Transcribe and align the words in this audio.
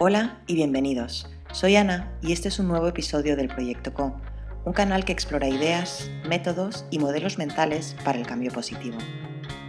Hola 0.00 0.38
y 0.46 0.54
bienvenidos. 0.54 1.28
Soy 1.50 1.74
Ana 1.74 2.12
y 2.22 2.30
este 2.30 2.46
es 2.46 2.60
un 2.60 2.68
nuevo 2.68 2.86
episodio 2.86 3.34
del 3.34 3.48
Proyecto 3.48 3.92
Co, 3.92 4.14
un 4.64 4.72
canal 4.72 5.04
que 5.04 5.10
explora 5.10 5.48
ideas, 5.48 6.08
métodos 6.24 6.84
y 6.92 7.00
modelos 7.00 7.36
mentales 7.36 7.96
para 8.04 8.16
el 8.16 8.24
cambio 8.24 8.52
positivo. 8.52 8.96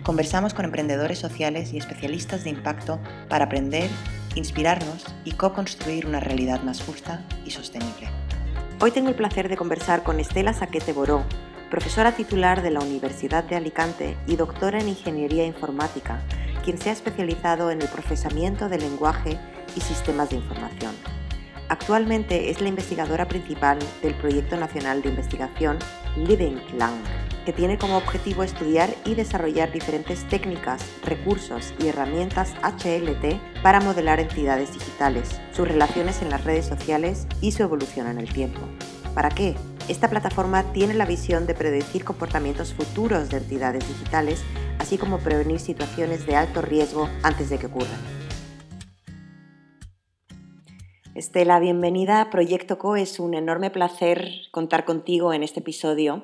Conversamos 0.03 0.53
con 0.53 0.65
emprendedores 0.65 1.17
sociales 1.17 1.73
y 1.73 1.79
especialistas 1.79 2.43
de 2.43 2.51
impacto 2.51 2.99
para 3.27 3.45
aprender, 3.45 3.89
inspirarnos 4.35 5.03
y 5.25 5.31
co-construir 5.31 6.05
una 6.05 6.19
realidad 6.19 6.61
más 6.61 6.79
justa 6.83 7.25
y 7.43 7.49
sostenible. 7.49 8.07
Hoy 8.81 8.91
tengo 8.91 9.09
el 9.09 9.15
placer 9.15 9.49
de 9.49 9.57
conversar 9.57 10.03
con 10.03 10.19
Estela 10.19 10.53
Saquete 10.53 10.93
Boró, 10.93 11.23
profesora 11.71 12.11
titular 12.11 12.61
de 12.61 12.69
la 12.69 12.81
Universidad 12.81 13.45
de 13.45 13.55
Alicante 13.55 14.15
y 14.27 14.35
doctora 14.35 14.79
en 14.79 14.89
Ingeniería 14.89 15.47
Informática, 15.47 16.21
quien 16.69 16.79
se 16.79 16.91
ha 16.91 16.93
especializado 16.93 17.71
en 17.71 17.81
el 17.81 17.87
procesamiento 17.87 18.69
del 18.69 18.81
lenguaje 18.81 19.39
y 19.75 19.81
sistemas 19.81 20.29
de 20.29 20.35
información. 20.35 20.93
Actualmente 21.67 22.51
es 22.51 22.61
la 22.61 22.69
investigadora 22.69 23.27
principal 23.27 23.79
del 24.03 24.13
Proyecto 24.13 24.55
Nacional 24.55 25.01
de 25.01 25.09
Investigación 25.09 25.79
Living 26.15 26.59
Lang, 26.77 27.01
que 27.43 27.53
tiene 27.53 27.79
como 27.79 27.97
objetivo 27.97 28.43
estudiar 28.43 28.93
y 29.03 29.15
desarrollar 29.15 29.71
diferentes 29.71 30.27
técnicas, 30.27 30.85
recursos 31.03 31.73
y 31.79 31.87
herramientas 31.87 32.53
HLT 32.61 33.63
para 33.63 33.81
modelar 33.81 34.19
entidades 34.19 34.71
digitales, 34.71 35.41
sus 35.51 35.67
relaciones 35.67 36.21
en 36.21 36.29
las 36.29 36.43
redes 36.43 36.67
sociales 36.67 37.25
y 37.41 37.51
su 37.51 37.63
evolución 37.63 38.05
en 38.05 38.19
el 38.19 38.31
tiempo. 38.31 38.61
¿Para 39.15 39.29
qué? 39.29 39.55
Esta 39.87 40.07
plataforma 40.07 40.71
tiene 40.71 40.93
la 40.93 41.07
visión 41.07 41.47
de 41.47 41.55
predecir 41.55 42.05
comportamientos 42.05 42.75
futuros 42.75 43.29
de 43.29 43.37
entidades 43.37 43.87
digitales, 43.87 44.43
así 44.79 44.97
como 44.97 45.19
prevenir 45.19 45.59
situaciones 45.59 46.25
de 46.25 46.35
alto 46.35 46.61
riesgo 46.61 47.07
antes 47.21 47.49
de 47.49 47.59
que 47.59 47.67
ocurran. 47.67 47.99
Estela, 51.13 51.59
bienvenida 51.59 52.21
a 52.21 52.29
Proyecto 52.29 52.79
Co. 52.79 52.95
Es 52.95 53.19
un 53.19 53.33
enorme 53.33 53.69
placer 53.69 54.31
contar 54.51 54.85
contigo 54.85 55.33
en 55.33 55.43
este 55.43 55.59
episodio 55.59 56.23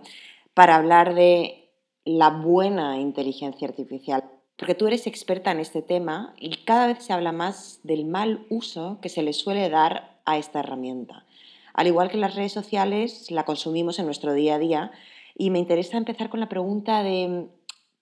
para 0.53 0.75
hablar 0.75 1.13
de 1.15 1.69
la 2.05 2.29
buena 2.29 2.97
inteligencia 2.99 3.67
artificial. 3.67 4.23
Porque 4.55 4.73
tú 4.73 4.87
eres 4.87 5.05
experta 5.05 5.51
en 5.51 5.59
este 5.59 5.81
tema 5.81 6.33
y 6.39 6.63
cada 6.63 6.87
vez 6.87 7.03
se 7.03 7.11
habla 7.11 7.33
más 7.33 7.81
del 7.83 8.05
mal 8.05 8.45
uso 8.49 8.99
que 9.01 9.09
se 9.09 9.21
le 9.21 9.33
suele 9.33 9.69
dar 9.69 10.17
a 10.23 10.37
esta 10.37 10.59
herramienta. 10.59 11.25
Al 11.73 11.87
igual 11.87 12.09
que 12.09 12.17
las 12.17 12.35
redes 12.35 12.53
sociales, 12.53 13.29
la 13.31 13.43
consumimos 13.43 13.99
en 13.99 14.05
nuestro 14.05 14.33
día 14.33 14.55
a 14.55 14.59
día 14.59 14.91
y 15.37 15.49
me 15.49 15.59
interesa 15.59 15.97
empezar 15.97 16.29
con 16.29 16.39
la 16.39 16.47
pregunta 16.47 17.03
de 17.03 17.49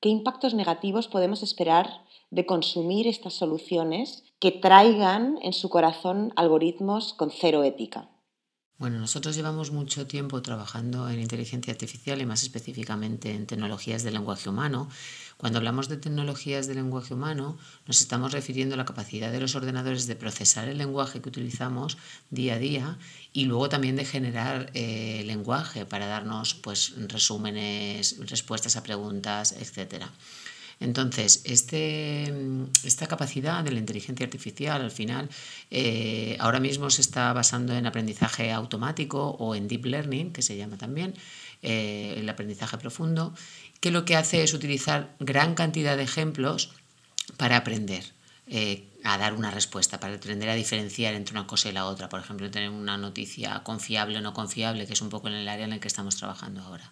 qué 0.04 0.10
impactos 0.10 0.54
negativos 0.54 1.08
podemos 1.08 1.44
esperar 1.44 2.04
de 2.30 2.46
consumir 2.46 3.08
estas 3.08 3.36
soluciones 3.36 4.26
que 4.42 4.52
traigan 4.52 5.40
en 5.42 5.54
su 5.54 5.70
corazón 5.70 6.34
algoritmos 6.36 7.14
con 7.14 7.32
cero 7.32 7.64
ética. 7.64 8.10
Bueno, 8.84 9.00
nosotros 9.00 9.38
llevamos 9.38 9.72
mucho 9.72 10.08
tiempo 10.08 10.42
trabajando 10.42 11.10
en 11.10 11.22
inteligencia 11.22 11.72
artificial 11.72 12.20
y 12.20 12.26
más 12.26 12.44
específicamente 12.44 13.32
en 13.32 13.48
tecnologías 13.48 14.04
del 14.04 14.16
lenguaje 14.16 14.50
humano. 14.50 14.90
Cuando 15.38 15.60
hablamos 15.60 15.88
de 15.88 15.96
tecnologías 15.96 16.68
del 16.68 16.76
lenguaje 16.76 17.14
humano, 17.14 17.58
nos 17.88 18.02
estamos 18.02 18.34
refiriendo 18.34 18.76
a 18.76 18.78
la 18.78 18.84
capacidad 18.84 19.32
de 19.32 19.40
los 19.40 19.56
ordenadores 19.56 20.06
de 20.06 20.18
procesar 20.18 20.68
el 20.68 20.80
lenguaje 20.80 21.22
que 21.22 21.30
utilizamos 21.30 21.98
día 22.30 22.56
a 22.56 22.60
día 22.60 22.98
y 23.32 23.46
luego 23.46 23.70
también 23.70 23.96
de 23.96 24.04
generar 24.04 24.70
eh, 24.74 25.24
lenguaje 25.26 25.86
para 25.86 26.08
darnos 26.08 26.54
pues, 26.54 26.94
resúmenes, 27.08 28.18
respuestas 28.28 28.76
a 28.76 28.84
preguntas, 28.84 29.54
etcétera. 29.54 30.12
Entonces, 30.80 31.42
este, 31.46 32.34
esta 32.84 33.08
capacidad 33.08 33.64
de 33.64 33.72
la 33.72 33.80
inteligencia 33.80 34.26
artificial 34.26 34.82
al 34.82 34.92
final 34.92 35.30
eh, 35.72 36.36
ahora 36.40 36.60
mismo 36.60 36.90
se 36.90 37.02
está 37.02 37.32
basando 37.34 37.74
en 37.76 37.86
aprendizaje 37.86 38.52
automático 38.52 39.30
o 39.40 39.56
en 39.56 39.68
deep 39.68 39.86
learning, 39.86 40.34
que 40.34 40.42
se 40.42 40.58
llama 40.58 40.78
también 40.78 41.14
eh, 41.62 42.16
el 42.18 42.28
aprendizaje 42.30 42.78
profundo, 42.78 43.34
que 43.80 43.92
lo 43.92 44.06
que 44.06 44.16
hace 44.16 44.44
es 44.44 44.54
utilizar 44.54 45.16
gran 45.20 45.56
cantidad 45.56 45.98
de 45.98 46.04
ejemplos 46.04 46.72
para 47.38 47.58
aprender. 47.58 48.04
Eh, 48.48 48.90
a 49.06 49.18
dar 49.18 49.34
una 49.34 49.52
respuesta, 49.52 50.00
para 50.00 50.16
aprender 50.16 50.50
a 50.50 50.56
diferenciar 50.56 51.14
entre 51.14 51.34
una 51.34 51.48
cosa 51.48 51.70
y 51.70 51.72
la 51.72 51.86
otra. 51.86 52.10
Por 52.10 52.20
ejemplo, 52.20 52.50
tener 52.52 52.70
una 52.70 52.98
noticia 52.98 53.64
confiable 53.64 54.18
o 54.18 54.22
no 54.22 54.34
confiable, 54.34 54.86
que 54.86 54.94
es 54.94 55.02
un 55.02 55.10
poco 55.10 55.28
en 55.28 55.36
el 55.36 55.48
área 55.48 55.66
en 55.66 55.74
el 55.74 55.80
que 55.80 55.88
estamos 55.88 56.16
trabajando 56.16 56.62
ahora. 56.62 56.92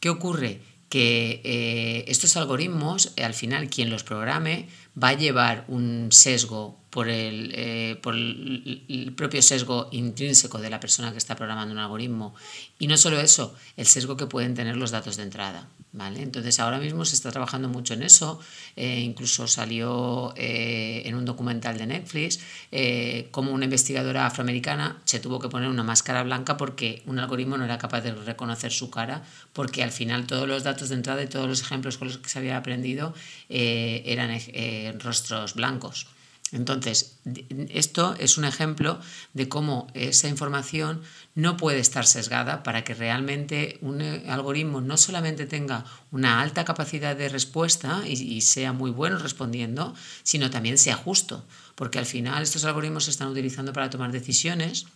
¿Qué 0.00 0.10
ocurre? 0.10 0.60
Que 0.88 1.40
eh, 1.44 2.04
estos 2.08 2.36
algoritmos, 2.36 3.12
eh, 3.16 3.24
al 3.24 3.34
final 3.34 3.68
quien 3.68 3.90
los 3.90 4.04
programe, 4.04 4.68
va 5.02 5.08
a 5.10 5.14
llevar 5.14 5.64
un 5.68 6.08
sesgo 6.10 6.78
por, 6.90 7.08
el, 7.08 7.52
eh, 7.54 7.98
por 8.02 8.14
el, 8.14 9.12
propio 9.16 9.42
sesgo 9.42 9.88
intrínseco 9.92 10.58
de 10.58 10.70
la 10.70 10.80
persona 10.80 11.12
que 11.12 11.18
está 11.18 11.36
programando 11.36 11.72
un 11.72 11.78
algoritmo. 11.78 12.34
Y 12.78 12.86
no 12.86 12.96
solo 12.96 13.20
eso, 13.20 13.54
el 13.76 13.86
sesgo 13.86 14.16
que 14.16 14.26
pueden 14.26 14.54
tener 14.54 14.76
los 14.76 14.90
datos 14.90 15.16
de 15.16 15.24
entrada. 15.24 15.68
¿vale? 15.92 16.22
Entonces 16.22 16.60
ahora 16.60 16.78
mismo 16.78 17.04
se 17.04 17.14
está 17.14 17.30
trabajando 17.30 17.68
mucho 17.68 17.94
en 17.94 18.02
eso. 18.02 18.40
Eh, 18.76 19.00
incluso 19.00 19.46
salió 19.46 20.32
eh, 20.36 21.02
en 21.04 21.14
un 21.14 21.24
documental 21.24 21.78
de 21.78 21.86
Netflix 21.86 22.40
como 23.30 23.52
una 23.52 23.64
investigadora 23.64 24.26
afroamericana 24.26 25.00
se 25.04 25.20
tuvo 25.20 25.38
que 25.38 25.48
poner 25.48 25.68
una 25.68 25.82
máscara 25.82 26.22
blanca 26.22 26.56
porque 26.56 27.02
un 27.06 27.18
algoritmo 27.18 27.56
no 27.56 27.64
era 27.64 27.78
capaz 27.78 28.02
de 28.02 28.12
reconocer 28.12 28.72
su 28.72 28.90
cara 28.90 29.22
porque 29.52 29.82
al 29.82 29.90
final 29.90 30.26
todos 30.26 30.46
los 30.46 30.64
datos 30.64 30.90
de 30.90 30.96
entrada 30.96 31.22
y 31.22 31.26
todos 31.26 31.48
los 31.48 31.62
ejemplos 31.62 31.96
con 31.96 32.08
los 32.08 32.18
que 32.18 32.28
se 32.28 32.38
había 32.38 32.56
aprendido 32.56 33.14
eran 33.48 34.30
rostros 34.92 35.54
blancos. 35.54 36.06
Entonces, 36.50 37.18
esto 37.68 38.14
es 38.18 38.38
un 38.38 38.44
ejemplo 38.44 38.98
de 39.34 39.48
cómo 39.48 39.86
esa 39.92 40.28
información 40.28 41.02
no 41.34 41.56
puede 41.56 41.78
estar 41.78 42.06
sesgada 42.06 42.62
para 42.62 42.84
que 42.84 42.94
realmente 42.94 43.78
un 43.82 44.00
eh, 44.00 44.24
algoritmo 44.28 44.80
no 44.80 44.96
solamente 44.96 45.46
tenga 45.46 45.84
una 46.10 46.40
alta 46.40 46.64
capacidad 46.64 47.14
de 47.14 47.28
respuesta 47.28 48.02
y, 48.06 48.40
sea 48.40 48.72
muy 48.72 48.90
bueno 48.90 49.18
respondiendo, 49.18 49.94
sino 50.22 50.50
también 50.50 50.78
sea 50.78 50.96
justo, 50.96 51.44
porque 51.74 51.98
al 51.98 52.06
final 52.06 52.42
estos 52.42 52.64
algoritmos 52.64 53.04
se 53.04 53.10
están 53.10 53.28
utilizando 53.28 53.72
para 53.72 53.90
tomar 53.90 54.10
decisiones 54.10 54.86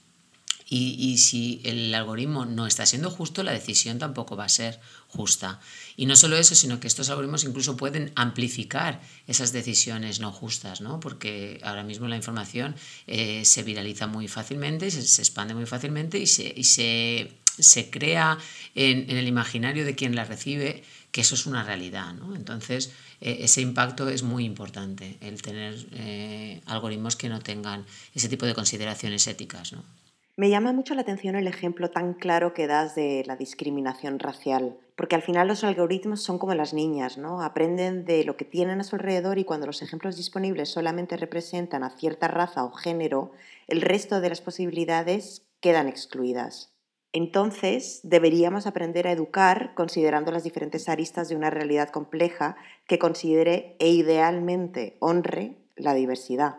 y, 0.74 1.18
si 1.18 1.60
el 1.64 1.94
algoritmo 1.94 2.46
no 2.46 2.66
está 2.66 2.86
siendo 2.86 3.10
justo, 3.10 3.42
la 3.42 3.52
decisión 3.52 3.98
tampoco 3.98 4.36
va 4.36 4.46
a 4.46 4.48
ser 4.48 4.80
justa. 5.06 5.60
Y 5.98 6.06
no 6.06 6.16
solo 6.16 6.38
eso, 6.38 6.54
sino 6.54 6.80
que 6.80 6.86
estos 6.86 7.10
algoritmos 7.10 7.44
incluso 7.44 7.76
pueden 7.76 8.10
amplificar 8.14 9.02
esas 9.26 9.52
decisiones 9.52 10.20
no 10.20 10.32
justas, 10.32 10.80
¿no? 10.80 10.98
porque 10.98 11.60
ahora 11.62 11.82
mismo 11.82 12.08
la 12.08 12.16
información 12.16 12.74
eh, 13.06 13.44
se 13.44 13.62
viraliza 13.62 14.06
muy 14.06 14.28
fácilmente, 14.28 14.90
se, 14.90 15.02
se, 15.02 15.20
expande 15.20 15.52
muy 15.54 15.66
fácilmente 15.66 16.18
y 16.18 16.26
se, 16.26 16.54
y 16.56 16.64
se, 16.64 17.32
se 17.58 17.90
crea 17.90 18.38
en, 18.74 19.10
en, 19.10 19.18
el 19.18 19.28
imaginario 19.28 19.84
de 19.84 19.94
quien 19.94 20.14
la 20.14 20.24
recibe 20.24 20.84
que 21.10 21.20
eso 21.20 21.34
es 21.34 21.44
una 21.44 21.62
realidad. 21.62 22.14
¿no? 22.14 22.34
Entonces, 22.34 22.92
eh, 23.20 23.40
ese 23.40 23.60
impacto 23.60 24.08
es 24.08 24.22
muy 24.22 24.46
importante, 24.46 25.18
el 25.20 25.42
tener 25.42 25.86
eh, 25.92 26.62
algoritmos 26.64 27.16
que 27.16 27.28
no 27.28 27.40
tengan 27.40 27.84
ese 28.14 28.30
tipo 28.30 28.46
de 28.46 28.54
consideraciones 28.54 29.26
éticas. 29.26 29.74
¿no? 29.74 29.84
Me 30.34 30.48
llama 30.48 30.72
mucho 30.72 30.94
la 30.94 31.02
atención 31.02 31.36
el 31.36 31.46
ejemplo 31.46 31.90
tan 31.90 32.14
claro 32.14 32.54
que 32.54 32.66
das 32.66 32.94
de 32.94 33.22
la 33.26 33.36
discriminación 33.36 34.18
racial, 34.18 34.78
porque 34.96 35.14
al 35.14 35.20
final 35.20 35.46
los 35.46 35.62
algoritmos 35.62 36.22
son 36.22 36.38
como 36.38 36.54
las 36.54 36.72
niñas, 36.72 37.18
¿no? 37.18 37.42
Aprenden 37.42 38.06
de 38.06 38.24
lo 38.24 38.38
que 38.38 38.46
tienen 38.46 38.80
a 38.80 38.84
su 38.84 38.96
alrededor 38.96 39.38
y 39.38 39.44
cuando 39.44 39.66
los 39.66 39.82
ejemplos 39.82 40.16
disponibles 40.16 40.70
solamente 40.70 41.18
representan 41.18 41.84
a 41.84 41.90
cierta 41.90 42.28
raza 42.28 42.64
o 42.64 42.72
género, 42.72 43.32
el 43.68 43.82
resto 43.82 44.22
de 44.22 44.30
las 44.30 44.40
posibilidades 44.40 45.46
quedan 45.60 45.86
excluidas. 45.86 46.72
Entonces, 47.12 48.00
deberíamos 48.02 48.66
aprender 48.66 49.06
a 49.06 49.12
educar 49.12 49.74
considerando 49.74 50.32
las 50.32 50.44
diferentes 50.44 50.88
aristas 50.88 51.28
de 51.28 51.36
una 51.36 51.50
realidad 51.50 51.90
compleja 51.90 52.56
que 52.86 52.98
considere 52.98 53.76
e 53.80 53.90
idealmente 53.90 54.96
honre 54.98 55.58
la 55.76 55.92
diversidad. 55.92 56.56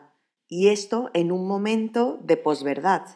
Y 0.47 0.67
esto 0.67 1.09
en 1.16 1.31
un 1.31 1.47
momento 1.47 2.20
de 2.22 2.37
posverdad, 2.37 3.08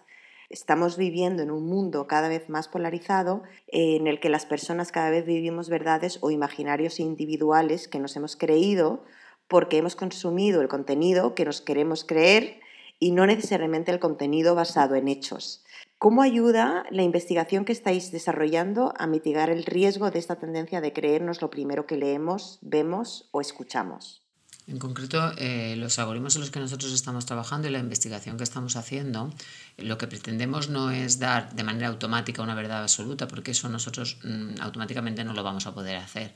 Estamos 0.49 0.95
viviendo 0.95 1.43
en 1.43 1.51
un 1.51 1.65
mundo 1.65 2.07
cada 2.07 2.29
vez 2.29 2.47
más 2.47 2.69
polarizado 2.69 3.43
en 3.67 4.07
el 4.07 4.21
que 4.21 4.29
las 4.29 4.45
personas 4.45 4.93
cada 4.93 5.09
vez 5.09 5.25
vivimos 5.25 5.67
verdades 5.67 6.19
o 6.21 6.31
imaginarios 6.31 7.01
individuales 7.01 7.89
que 7.89 7.99
nos 7.99 8.15
hemos 8.15 8.37
creído 8.37 9.03
porque 9.49 9.77
hemos 9.77 9.95
consumido 9.95 10.61
el 10.61 10.69
contenido 10.69 11.35
que 11.35 11.43
nos 11.43 11.61
queremos 11.61 12.05
creer 12.05 12.61
y 12.99 13.11
no 13.11 13.25
necesariamente 13.25 13.91
el 13.91 13.99
contenido 13.99 14.55
basado 14.55 14.95
en 14.95 15.07
hechos. 15.07 15.65
¿Cómo 15.97 16.21
ayuda 16.21 16.85
la 16.91 17.03
investigación 17.03 17.65
que 17.65 17.73
estáis 17.73 18.11
desarrollando 18.11 18.93
a 18.97 19.07
mitigar 19.07 19.49
el 19.49 19.65
riesgo 19.65 20.11
de 20.11 20.19
esta 20.19 20.37
tendencia 20.37 20.79
de 20.79 20.93
creernos 20.93 21.41
lo 21.41 21.49
primero 21.49 21.85
que 21.85 21.97
leemos, 21.97 22.59
vemos 22.61 23.29
o 23.31 23.41
escuchamos? 23.41 24.26
En 24.67 24.79
concreto, 24.79 25.31
eh, 25.37 25.75
los 25.77 25.97
algoritmos 25.97 26.35
en 26.35 26.41
los 26.41 26.51
que 26.51 26.59
nosotros 26.59 26.91
estamos 26.91 27.25
trabajando 27.25 27.69
y 27.69 27.71
la 27.71 27.79
investigación 27.79 28.35
que 28.35 28.43
estamos 28.43 28.75
haciendo, 28.75 29.31
lo 29.77 29.97
que 29.97 30.07
pretendemos 30.07 30.67
no 30.67 30.91
es 30.91 31.19
dar 31.19 31.53
de 31.55 31.63
manera 31.63 31.87
automática 31.87 32.41
una 32.41 32.53
verdad 32.53 32.81
absoluta, 32.81 33.29
porque 33.29 33.51
eso 33.51 33.69
nosotros 33.69 34.17
mm, 34.23 34.59
automáticamente 34.59 35.23
no 35.23 35.33
lo 35.33 35.41
vamos 35.41 35.67
a 35.67 35.73
poder 35.73 35.95
hacer. 35.95 36.35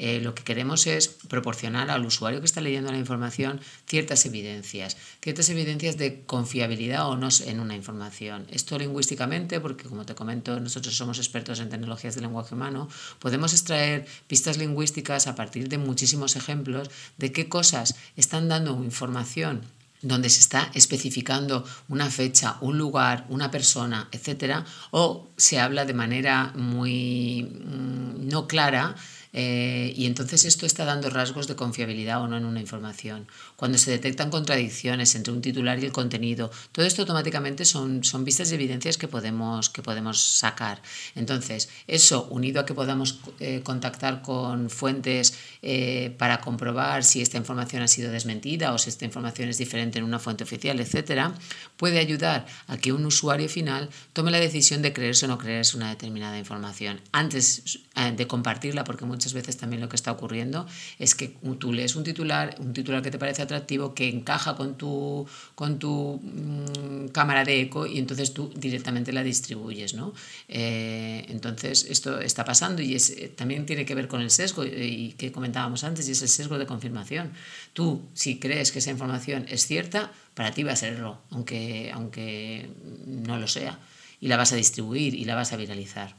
Eh, 0.00 0.20
lo 0.20 0.32
que 0.32 0.44
queremos 0.44 0.86
es 0.86 1.08
proporcionar 1.08 1.90
al 1.90 2.06
usuario 2.06 2.38
que 2.38 2.46
está 2.46 2.60
leyendo 2.60 2.92
la 2.92 2.98
información 2.98 3.60
ciertas 3.84 4.24
evidencias, 4.26 4.96
ciertas 5.20 5.50
evidencias 5.50 5.96
de 5.96 6.22
confiabilidad 6.22 7.08
o 7.08 7.16
no 7.16 7.28
en 7.44 7.58
una 7.58 7.74
información. 7.74 8.46
Esto 8.48 8.78
lingüísticamente, 8.78 9.58
porque 9.58 9.88
como 9.88 10.06
te 10.06 10.14
comento, 10.14 10.60
nosotros 10.60 10.96
somos 10.96 11.18
expertos 11.18 11.58
en 11.58 11.68
tecnologías 11.68 12.14
de 12.14 12.20
lenguaje 12.20 12.54
humano, 12.54 12.88
podemos 13.18 13.52
extraer 13.52 14.06
pistas 14.28 14.56
lingüísticas 14.56 15.26
a 15.26 15.34
partir 15.34 15.68
de 15.68 15.78
muchísimos 15.78 16.36
ejemplos 16.36 16.88
de 17.16 17.32
qué 17.32 17.48
cosas 17.48 17.96
están 18.14 18.48
dando 18.48 18.84
información 18.84 19.62
donde 20.00 20.30
se 20.30 20.38
está 20.38 20.70
especificando 20.74 21.64
una 21.88 22.08
fecha, 22.08 22.56
un 22.60 22.78
lugar, 22.78 23.26
una 23.30 23.50
persona, 23.50 24.08
etcétera, 24.12 24.64
o 24.92 25.26
se 25.36 25.58
habla 25.58 25.84
de 25.86 25.94
manera 25.94 26.52
muy 26.54 27.42
mm, 27.42 28.28
no 28.28 28.46
clara 28.46 28.94
eh, 29.32 29.92
y 29.96 30.06
entonces 30.06 30.44
esto 30.44 30.66
está 30.66 30.84
dando 30.84 31.10
rasgos 31.10 31.46
de 31.46 31.56
confiabilidad 31.56 32.22
o 32.22 32.28
no 32.28 32.36
en 32.36 32.44
una 32.44 32.60
información. 32.60 33.26
Cuando 33.56 33.78
se 33.78 33.90
detectan 33.90 34.30
contradicciones 34.30 35.14
entre 35.14 35.32
un 35.32 35.42
titular 35.42 35.78
y 35.78 35.84
el 35.84 35.92
contenido, 35.92 36.50
todo 36.72 36.86
esto 36.86 37.02
automáticamente 37.02 37.64
son, 37.64 38.04
son 38.04 38.24
vistas 38.24 38.50
y 38.50 38.54
evidencias 38.54 38.96
que 38.96 39.08
podemos, 39.08 39.70
que 39.70 39.82
podemos 39.82 40.20
sacar. 40.20 40.80
Entonces, 41.14 41.68
eso 41.86 42.26
unido 42.30 42.60
a 42.60 42.66
que 42.66 42.74
podamos 42.74 43.20
eh, 43.40 43.60
contactar 43.62 44.22
con 44.22 44.70
fuentes 44.70 45.34
eh, 45.62 46.14
para 46.18 46.40
comprobar 46.40 47.04
si 47.04 47.20
esta 47.20 47.36
información 47.36 47.82
ha 47.82 47.88
sido 47.88 48.10
desmentida 48.10 48.72
o 48.72 48.78
si 48.78 48.90
esta 48.90 49.04
información 49.04 49.48
es 49.48 49.58
diferente 49.58 49.98
en 49.98 50.04
una 50.04 50.18
fuente 50.18 50.44
oficial, 50.44 50.80
etcétera, 50.80 51.34
puede 51.76 51.98
ayudar 51.98 52.46
a 52.66 52.78
que 52.78 52.92
un 52.92 53.04
usuario 53.04 53.48
final 53.48 53.90
tome 54.12 54.30
la 54.30 54.40
decisión 54.40 54.82
de 54.82 54.92
creerse 54.92 55.26
o 55.26 55.28
no 55.28 55.38
creerse 55.38 55.76
una 55.76 55.90
determinada 55.90 56.38
información 56.38 57.00
antes 57.12 57.80
de 58.16 58.26
compartirla, 58.26 58.84
porque 58.84 59.04
muchas 59.04 59.17
veces 59.32 59.56
también 59.56 59.82
lo 59.82 59.88
que 59.88 59.96
está 59.96 60.12
ocurriendo 60.12 60.66
es 60.98 61.14
que 61.14 61.36
tú 61.58 61.72
lees 61.72 61.96
un 61.96 62.04
titular, 62.04 62.54
un 62.58 62.72
titular 62.72 63.02
que 63.02 63.10
te 63.10 63.18
parece 63.18 63.42
atractivo, 63.42 63.94
que 63.94 64.08
encaja 64.08 64.56
con 64.56 64.76
tu, 64.76 65.26
con 65.54 65.78
tu 65.78 66.20
mm, 66.22 67.08
cámara 67.08 67.44
de 67.44 67.60
eco 67.60 67.86
y 67.86 67.98
entonces 67.98 68.32
tú 68.32 68.52
directamente 68.56 69.12
la 69.12 69.22
distribuyes. 69.22 69.94
¿no? 69.94 70.14
Eh, 70.48 71.26
entonces 71.28 71.86
esto 71.88 72.20
está 72.20 72.44
pasando 72.44 72.82
y 72.82 72.94
eh, 72.94 73.32
también 73.36 73.66
tiene 73.66 73.84
que 73.84 73.94
ver 73.94 74.08
con 74.08 74.20
el 74.20 74.30
sesgo 74.30 74.64
y, 74.64 75.14
que 75.18 75.32
comentábamos 75.32 75.84
antes 75.84 76.08
y 76.08 76.12
es 76.12 76.22
el 76.22 76.28
sesgo 76.28 76.58
de 76.58 76.66
confirmación. 76.66 77.32
Tú, 77.72 78.02
si 78.14 78.38
crees 78.38 78.72
que 78.72 78.78
esa 78.78 78.90
información 78.90 79.46
es 79.48 79.66
cierta, 79.66 80.12
para 80.34 80.52
ti 80.52 80.62
va 80.62 80.72
a 80.72 80.76
serlo, 80.76 81.20
aunque, 81.30 81.90
aunque 81.92 82.70
no 83.06 83.38
lo 83.38 83.48
sea, 83.48 83.78
y 84.20 84.28
la 84.28 84.36
vas 84.36 84.52
a 84.52 84.56
distribuir 84.56 85.14
y 85.14 85.24
la 85.24 85.34
vas 85.34 85.52
a 85.52 85.56
viralizar. 85.56 86.14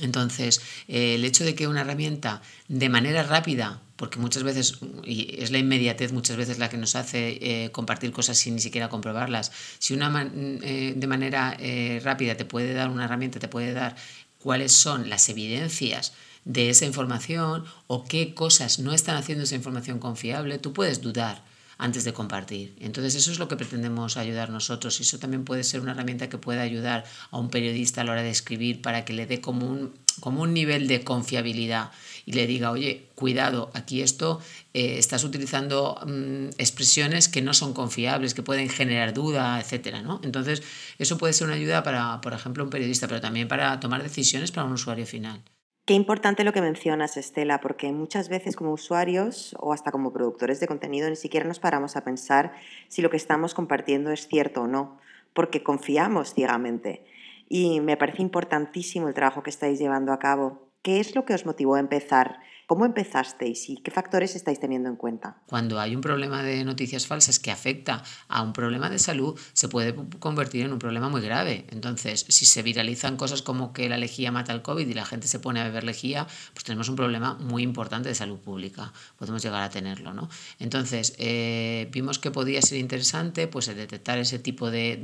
Entonces, 0.00 0.60
eh, 0.86 1.16
el 1.16 1.24
hecho 1.24 1.44
de 1.44 1.54
que 1.54 1.66
una 1.66 1.80
herramienta 1.80 2.42
de 2.68 2.88
manera 2.88 3.22
rápida, 3.22 3.80
porque 3.96 4.18
muchas 4.18 4.44
veces, 4.44 4.78
y 5.04 5.42
es 5.42 5.50
la 5.50 5.58
inmediatez 5.58 6.12
muchas 6.12 6.36
veces 6.36 6.58
la 6.58 6.68
que 6.68 6.76
nos 6.76 6.94
hace 6.94 7.38
eh, 7.40 7.70
compartir 7.72 8.12
cosas 8.12 8.38
sin 8.38 8.54
ni 8.54 8.60
siquiera 8.60 8.88
comprobarlas, 8.88 9.50
si 9.78 9.94
una 9.94 10.30
eh, 10.34 10.94
de 10.96 11.06
manera 11.06 11.56
rápida 12.02 12.36
te 12.36 12.44
puede 12.44 12.74
dar 12.74 12.90
una 12.90 13.04
herramienta, 13.04 13.40
te 13.40 13.48
puede 13.48 13.72
dar 13.72 13.96
cuáles 14.38 14.72
son 14.72 15.10
las 15.10 15.28
evidencias 15.28 16.12
de 16.44 16.70
esa 16.70 16.86
información 16.86 17.64
o 17.88 18.04
qué 18.04 18.34
cosas 18.34 18.78
no 18.78 18.92
están 18.92 19.16
haciendo 19.16 19.44
esa 19.44 19.56
información 19.56 19.98
confiable, 19.98 20.58
tú 20.58 20.72
puedes 20.72 21.00
dudar 21.00 21.42
antes 21.78 22.04
de 22.04 22.12
compartir. 22.12 22.76
Entonces 22.80 23.14
eso 23.14 23.30
es 23.30 23.38
lo 23.38 23.48
que 23.48 23.56
pretendemos 23.56 24.16
ayudar 24.16 24.50
nosotros 24.50 24.98
eso 25.00 25.18
también 25.18 25.44
puede 25.44 25.64
ser 25.64 25.80
una 25.80 25.92
herramienta 25.92 26.28
que 26.28 26.38
pueda 26.38 26.62
ayudar 26.62 27.04
a 27.30 27.38
un 27.38 27.50
periodista 27.50 28.00
a 28.00 28.04
la 28.04 28.12
hora 28.12 28.22
de 28.22 28.30
escribir 28.30 28.82
para 28.82 29.04
que 29.04 29.12
le 29.12 29.26
dé 29.26 29.40
como 29.40 29.66
un, 29.66 29.94
como 30.20 30.42
un 30.42 30.52
nivel 30.52 30.88
de 30.88 31.04
confiabilidad 31.04 31.90
y 32.26 32.32
le 32.32 32.46
diga, 32.46 32.70
oye, 32.70 33.08
cuidado, 33.14 33.70
aquí 33.74 34.02
esto 34.02 34.40
eh, 34.74 34.98
estás 34.98 35.24
utilizando 35.24 35.98
mm, 36.06 36.48
expresiones 36.58 37.28
que 37.28 37.40
no 37.40 37.54
son 37.54 37.72
confiables, 37.72 38.34
que 38.34 38.42
pueden 38.42 38.68
generar 38.68 39.14
duda, 39.14 39.60
etc. 39.60 40.02
¿no? 40.02 40.20
Entonces, 40.22 40.62
eso 40.98 41.16
puede 41.16 41.32
ser 41.32 41.46
una 41.46 41.56
ayuda 41.56 41.82
para, 41.82 42.20
por 42.20 42.34
ejemplo, 42.34 42.64
un 42.64 42.70
periodista, 42.70 43.08
pero 43.08 43.20
también 43.20 43.48
para 43.48 43.80
tomar 43.80 44.02
decisiones 44.02 44.50
para 44.50 44.66
un 44.66 44.72
usuario 44.72 45.06
final. 45.06 45.42
Qué 45.88 45.94
importante 45.94 46.44
lo 46.44 46.52
que 46.52 46.60
mencionas, 46.60 47.16
Estela, 47.16 47.62
porque 47.62 47.90
muchas 47.92 48.28
veces 48.28 48.56
como 48.56 48.72
usuarios 48.72 49.56
o 49.58 49.72
hasta 49.72 49.90
como 49.90 50.12
productores 50.12 50.60
de 50.60 50.66
contenido 50.66 51.08
ni 51.08 51.16
siquiera 51.16 51.48
nos 51.48 51.60
paramos 51.60 51.96
a 51.96 52.04
pensar 52.04 52.52
si 52.88 53.00
lo 53.00 53.08
que 53.08 53.16
estamos 53.16 53.54
compartiendo 53.54 54.10
es 54.10 54.28
cierto 54.28 54.64
o 54.64 54.66
no, 54.66 54.98
porque 55.32 55.62
confiamos 55.62 56.34
ciegamente. 56.34 57.06
Y 57.48 57.80
me 57.80 57.96
parece 57.96 58.20
importantísimo 58.20 59.08
el 59.08 59.14
trabajo 59.14 59.42
que 59.42 59.48
estáis 59.48 59.78
llevando 59.78 60.12
a 60.12 60.18
cabo. 60.18 60.68
¿Qué 60.82 61.00
es 61.00 61.14
lo 61.14 61.24
que 61.24 61.32
os 61.32 61.46
motivó 61.46 61.76
a 61.76 61.80
empezar 61.80 62.38
¿Cómo 62.68 62.84
empezasteis 62.84 63.70
y 63.70 63.78
qué 63.78 63.90
factores 63.90 64.36
estáis 64.36 64.60
teniendo 64.60 64.90
en 64.90 64.96
cuenta? 64.96 65.38
Cuando 65.46 65.80
hay 65.80 65.96
un 65.96 66.02
problema 66.02 66.42
de 66.42 66.62
noticias 66.64 67.06
falsas 67.06 67.38
que 67.38 67.50
afecta 67.50 68.02
a 68.28 68.42
un 68.42 68.52
problema 68.52 68.90
de 68.90 68.98
salud, 68.98 69.40
se 69.54 69.68
puede 69.68 69.94
convertir 70.18 70.66
en 70.66 70.74
un 70.74 70.78
problema 70.78 71.08
muy 71.08 71.22
grave. 71.22 71.64
Entonces, 71.70 72.26
si 72.28 72.44
se 72.44 72.62
viralizan 72.62 73.16
cosas 73.16 73.40
como 73.40 73.72
que 73.72 73.88
la 73.88 73.96
lejía 73.96 74.32
mata 74.32 74.52
al 74.52 74.60
COVID 74.60 74.86
y 74.86 74.92
la 74.92 75.06
gente 75.06 75.28
se 75.28 75.38
pone 75.38 75.60
a 75.60 75.64
beber 75.64 75.84
lejía, 75.84 76.26
pues 76.52 76.62
tenemos 76.62 76.90
un 76.90 76.96
problema 76.96 77.36
muy 77.36 77.62
importante 77.62 78.10
de 78.10 78.14
salud 78.14 78.38
pública. 78.38 78.92
Podemos 79.18 79.42
llegar 79.42 79.62
a 79.62 79.70
tenerlo, 79.70 80.12
¿no? 80.12 80.28
Entonces, 80.58 81.14
eh, 81.16 81.88
vimos 81.90 82.18
que 82.18 82.30
podía 82.30 82.60
ser 82.60 82.76
interesante 82.76 83.48
pues, 83.48 83.74
detectar 83.74 84.18
ese 84.18 84.38
tipo 84.38 84.70
de, 84.70 84.98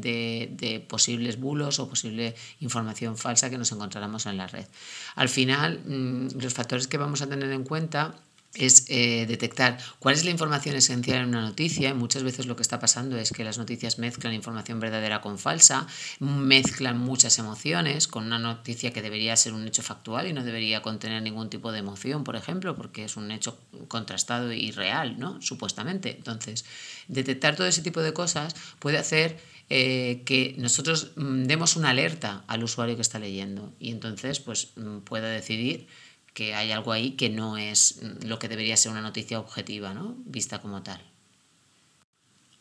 de 0.51 0.81
posibles 0.81 1.41
bulos 1.41 1.79
o 1.79 1.89
posible 1.89 2.35
información 2.61 3.17
falsa 3.17 3.49
que 3.49 3.57
nos 3.57 3.73
encontráramos 3.73 4.27
en 4.27 4.37
la 4.37 4.49
red. 4.49 4.67
Al 5.15 5.31
final, 5.31 5.81
mm, 5.87 6.43
los 6.43 6.53
factores 6.53 6.89
que 6.89 6.99
vamos 6.99 7.23
a 7.23 7.27
tener 7.27 7.54
en 7.55 7.65
cuenta 7.65 8.15
es 8.55 8.87
eh, 8.89 9.27
detectar 9.27 9.79
cuál 9.99 10.15
es 10.15 10.25
la 10.25 10.31
información 10.31 10.77
esencial 10.77 11.23
en 11.23 11.29
una 11.29 11.43
noticia. 11.43 11.91
Y 11.91 11.95
muchas 11.95 12.23
veces 12.23 12.47
lo 12.47 12.57
que 12.57 12.63
está 12.63 12.79
pasando 12.79 13.17
es 13.17 13.33
que 13.33 13.45
las 13.45 13.59
noticias 13.59 13.99
mezclan 13.99 14.33
información 14.33 14.81
verdadera 14.81 15.21
con 15.21 15.39
falsa, 15.39 15.87
mezclan 16.21 16.99
muchas 16.99 17.39
emociones 17.39 18.07
con 18.07 18.25
una 18.25 18.39
noticia 18.39 18.93
que 18.93 19.03
debería 19.03 19.37
ser 19.37 19.53
un 19.53 19.67
hecho 19.67 19.83
factual 19.83 20.27
y 20.27 20.33
no 20.33 20.45
debería 20.45 20.83
contener 20.83 21.23
ningún 21.23 21.51
tipo 21.51 21.73
de 21.73 21.81
emoción, 21.81 22.25
por 22.25 22.37
ejemplo, 22.37 22.77
porque 22.77 23.05
es 23.05 23.17
un 23.17 23.31
hecho 23.31 23.59
contrastado 23.89 24.53
y 24.53 24.71
real, 24.71 25.19
¿no? 25.19 25.41
Supuestamente. 25.43 26.15
Entonces, 26.17 26.65
detectar 27.09 27.57
todo 27.57 27.67
ese 27.67 27.83
tipo 27.83 28.03
de 28.03 28.13
cosas 28.13 28.55
puede 28.79 28.99
hacer 28.99 29.39
eh, 29.71 30.23
que 30.27 30.55
nosotros 30.59 31.13
mm, 31.17 31.45
demos 31.45 31.77
una 31.77 31.91
alerta 31.91 32.45
al 32.49 32.63
usuario 32.63 32.97
que 32.97 33.03
está 33.03 33.19
leyendo 33.19 33.73
y 33.81 33.93
entonces 33.93 34.39
pues 34.39 34.73
mm, 34.77 34.99
pueda 34.99 35.29
decidir 35.29 35.89
que 36.35 36.55
hay 36.55 36.73
algo 36.73 36.93
ahí 36.93 37.13
que 37.13 37.31
no 37.31 37.57
es 37.57 38.01
lo 38.23 38.39
que 38.39 38.49
debería 38.49 38.77
ser 38.77 38.93
una 38.93 39.01
noticia 39.01 39.39
objetiva, 39.39 39.95
¿no? 39.95 40.17
vista 40.27 40.61
como 40.61 40.83
tal. 40.83 41.01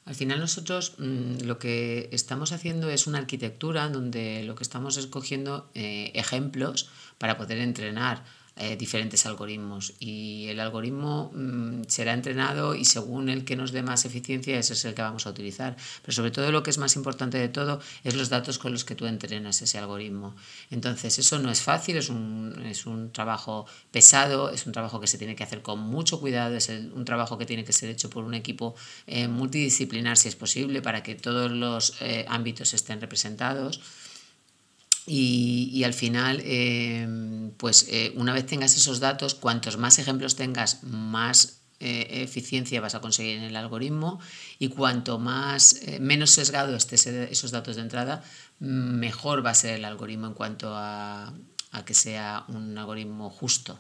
Al 0.06 0.16
final 0.16 0.40
nosotros 0.40 0.96
mm, 0.98 1.44
lo 1.44 1.60
que 1.60 2.10
estamos 2.12 2.52
haciendo 2.52 2.90
es 2.90 3.08
una 3.08 3.20
arquitectura 3.20 3.90
donde 3.90 4.44
lo 4.44 4.56
que 4.56 4.64
estamos 4.64 4.98
escogiendo 4.98 5.70
eh, 5.74 6.12
ejemplos 6.14 6.90
para 7.18 7.38
poder 7.38 7.58
entrenar 7.60 8.24
eh, 8.56 8.76
diferentes 8.78 9.26
algoritmos 9.26 9.94
y 10.00 10.46
el 10.48 10.60
algoritmo 10.60 11.32
mm, 11.34 11.84
será 11.88 12.14
entrenado 12.14 12.76
y 12.76 12.86
según 12.86 13.30
el 13.30 13.46
que 13.46 13.56
nos 13.56 13.72
dé 13.72 13.82
más 13.82 14.06
eficiencia 14.06 14.60
ese 14.60 14.74
es 14.74 14.86
el 14.86 14.94
que 14.94 15.02
vamos 15.02 15.26
a 15.26 15.32
utilizar. 15.32 15.76
Pero 16.02 16.14
sobre 16.14 16.30
todo 16.30 16.52
lo 16.52 16.62
que 16.62 16.70
es 16.70 16.78
más 16.78 16.96
importante 16.96 17.40
de 17.40 17.50
todo 17.50 17.82
es 18.04 18.16
los 18.16 18.30
datos 18.30 18.60
con 18.60 18.72
los 18.72 18.86
que 18.86 18.94
tú 18.94 19.08
entrenas 19.08 19.62
ese 19.62 19.80
algoritmo. 19.80 20.36
Entonces 20.70 21.18
eso 21.18 21.40
no 21.40 21.50
es 21.50 21.62
fácil, 21.62 21.98
es 21.98 22.10
un, 22.10 22.64
es 22.66 22.86
un 22.86 23.12
trabajo 23.12 23.66
pesado, 23.92 24.52
es 24.52 24.68
un 24.68 24.72
trabajo 24.72 25.00
que 25.00 25.08
se 25.08 25.18
tiene 25.18 25.36
que 25.36 25.44
hacer 25.44 25.62
con 25.62 25.80
mucho 25.80 26.20
cuidado, 26.20 26.56
es 26.56 26.70
un 26.70 27.06
trabajo 27.06 27.38
que 27.40 27.46
tiene 27.46 27.64
que 27.64 27.74
ser 27.74 27.90
hecho 27.90 28.10
por 28.10 28.24
un 28.24 28.36
equipo 28.36 28.76
eh, 29.08 29.28
multidisciplinar 29.28 30.16
si 30.18 30.28
es 30.30 30.36
posible 30.36 30.82
para 30.82 31.02
que 31.02 31.16
todos 31.16 31.52
los 31.52 31.96
eh, 32.02 32.26
ámbitos 32.30 32.74
estén 32.74 33.02
representados. 33.02 33.82
Y, 35.06 35.84
al 35.84 35.94
final, 35.94 36.42
em, 36.46 37.52
pues 37.58 37.88
eh, 37.90 38.14
una 38.16 38.34
vez 38.34 38.46
tengas 38.46 38.78
esos 38.78 39.00
datos, 39.00 39.36
cuantos 39.36 39.78
más 39.78 40.00
ejemplos 40.00 40.36
tengas, 40.36 40.84
más 40.84 41.60
eh, 41.80 42.24
eficiencia 42.24 42.80
vas 42.80 42.96
a 42.96 43.02
conseguir 43.02 43.38
en 43.38 43.44
el 43.44 43.58
algoritmo 43.58 44.22
y 44.58 44.70
cuanto 44.70 45.20
más 45.20 45.74
eh, 45.82 46.00
menos 46.00 46.30
sesgado 46.30 46.78
estés 46.78 47.08
esos 47.08 47.52
datos 47.52 47.76
de 47.76 47.82
entrada, 47.82 48.24
mejor 48.60 49.46
va 49.46 49.50
a 49.50 49.56
ser 49.56 49.76
el 49.76 49.84
algoritmo 49.84 50.28
en 50.28 50.34
cuanto 50.34 50.72
a, 50.74 51.34
que 51.86 51.94
sea 51.94 52.46
un 52.48 52.78
algoritmo 52.78 53.30
justo. 53.30 53.78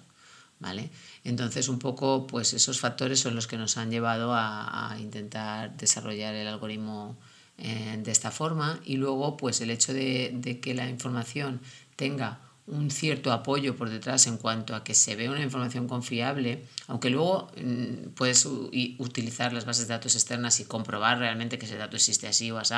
¿Vale? 0.60 0.89
Entonces, 1.25 1.68
un 1.68 1.80
poco, 1.80 2.25
pues 2.25 2.53
esos 2.53 2.80
factores 2.80 3.20
son 3.20 3.36
los 3.36 3.48
que 3.48 3.58
nos 3.58 3.75
han 3.75 3.92
llevado 3.92 4.34
a, 4.34 4.92
a 4.92 5.00
intentar 5.00 5.75
desarrollar 5.75 6.36
el 6.36 6.48
algoritmo 6.48 7.18
eh, 7.60 8.00
de 8.03 8.12
esta 8.12 8.31
forma 8.31 8.79
y 8.83 8.98
luego 8.98 9.38
pues 9.38 9.62
el 9.62 9.69
hecho 9.69 9.93
de, 9.93 10.60
que 10.60 10.74
la 10.74 10.89
información 10.89 11.62
tenga 11.95 12.39
un 12.65 12.89
cierto 12.89 13.31
apoyo 13.31 13.75
por 13.75 13.91
detrás 13.91 14.25
en 14.25 14.38
cuanto 14.38 14.75
a 14.75 14.83
que 14.83 14.95
se 14.95 15.15
ve 15.15 15.29
una 15.29 15.43
información 15.43 15.88
confiable, 15.88 16.65
aunque 16.88 17.12
luego 17.12 17.51
mm, 17.55 18.10
puedes 18.15 18.45
utilizar 18.45 19.53
las 19.53 19.65
bases 19.65 19.88
de 19.88 19.93
datos 19.93 20.15
externas 20.15 20.60
y 20.62 20.65
comprobar 20.65 21.19
realmente 21.19 21.60
que 21.60 21.67
ese 21.67 21.77
dato 21.77 21.95
existe 21.95 22.27
así 22.27 22.50
o 22.50 22.57
así, 22.57 22.74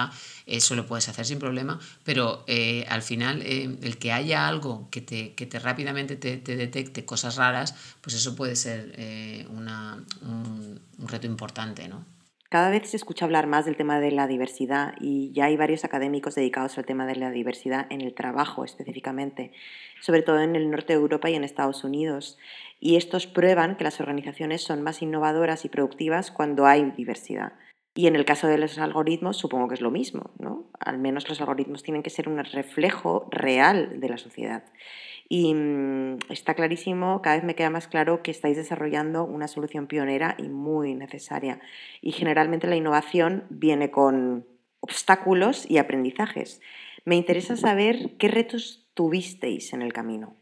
eso 0.46 0.76
lo 0.76 0.86
puedes 0.86 1.08
hacer 1.08 1.26
sin 1.26 1.40
problema, 1.40 1.80
pero 2.04 2.44
eh, 2.46 2.86
al 2.90 3.02
final 3.02 3.44
eh, 3.44 3.78
el 3.82 3.98
que 3.98 4.12
haya 4.12 4.46
algo 4.46 4.90
que 4.92 5.00
te, 5.00 5.36
que 5.36 5.46
te 5.46 5.58
rápidamente 5.58 6.18
te, 6.18 6.38
detecte 6.38 7.06
cosas 7.06 7.38
raras, 7.38 7.76
pues 8.02 8.16
eso 8.16 8.36
puede 8.36 8.58
ser 8.58 8.94
una, 9.50 10.04
un, 10.22 10.82
un 10.98 11.08
reto 11.08 11.28
importante, 11.28 11.88
¿no? 11.88 12.15
Cada 12.50 12.70
vez 12.70 12.90
se 12.90 12.98
escucha 12.98 13.26
hablar 13.26 13.48
más 13.48 13.66
del 13.66 13.76
tema 13.76 14.00
de 14.00 14.12
la 14.12 14.28
diversidad 14.28 14.94
y 15.00 15.32
ya 15.34 15.46
hay 15.46 15.58
varios 15.58 15.84
académicos 15.84 16.36
dedicados 16.36 16.78
al 16.78 16.86
tema 16.86 17.08
de 17.08 17.16
la 17.16 17.32
diversidad 17.32 17.88
en 17.90 18.02
el 18.02 18.14
trabajo 18.14 18.64
específicamente, 18.64 19.52
sobre 20.00 20.22
todo 20.22 20.40
en 20.40 20.56
el 20.56 20.70
norte 20.70 20.94
de 20.94 21.00
Europa 21.00 21.30
y 21.30 21.36
en 21.36 21.44
Estados 21.44 21.84
Unidos. 21.84 22.38
Y 22.80 22.98
estos 22.98 23.26
prueban 23.26 23.78
que 23.78 23.84
las 23.84 24.00
organizaciones 24.00 24.62
son 24.62 24.84
más 24.84 25.02
innovadoras 25.02 25.66
y 25.66 25.70
productivas 25.70 26.30
cuando 26.30 26.68
hay 26.68 26.92
diversidad. 26.92 27.54
Y 27.96 28.08
en 28.08 28.16
el 28.16 28.26
caso 28.26 28.48
de 28.48 28.58
los 28.58 28.78
algoritmos 28.78 29.38
supongo 29.38 29.68
que 29.68 29.76
es 29.76 29.82
lo 29.82 29.90
mismo, 29.90 30.32
¿no? 30.38 30.70
Al 30.80 31.00
menos 31.00 31.28
los 31.30 31.40
algoritmos 31.40 31.82
tienen 31.82 32.04
que 32.04 32.10
ser 32.10 32.30
un 32.30 32.44
reflejo 32.44 33.28
real 33.32 34.00
de 34.00 34.10
la 34.10 34.18
sociedad. 34.18 34.66
Y 35.28 35.54
mm, 35.54 36.20
está 36.30 36.54
clarísimo, 36.54 37.22
cada 37.22 37.38
vez 37.38 37.46
me 37.46 37.56
queda 37.56 37.70
más 37.70 37.88
claro 37.88 38.22
que 38.22 38.32
estáis 38.32 38.58
desarrollando 38.58 39.24
una 39.24 39.48
solución 39.48 39.88
pionera 39.88 40.36
y 40.38 40.50
muy 40.50 40.94
necesaria. 40.94 41.60
Y 42.02 42.12
generalmente 42.12 42.68
la 42.68 42.76
innovación 42.76 43.46
viene 43.50 43.92
con 43.92 44.46
obstáculos 44.80 45.70
y 45.70 45.80
aprendizajes. 45.80 46.62
Me 47.06 47.16
interesa 47.16 47.56
saber 47.56 48.18
qué 48.18 48.28
retos 48.28 48.88
tuvisteis 48.94 49.74
en 49.74 49.82
el 49.82 49.94
camino. 49.94 50.36